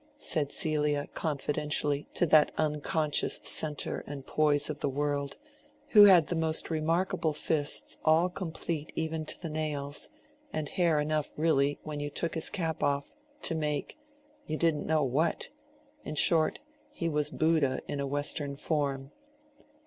[0.17, 5.37] said Celia confidentially to that unconscious centre and poise of the world,
[5.89, 10.09] who had the most remarkable fists all complete even to the nails,
[10.51, 16.15] and hair enough, really, when you took his cap off, to make—you didn't know what:—in
[16.15, 16.61] short,
[16.91, 19.11] he was Bouddha in a Western form.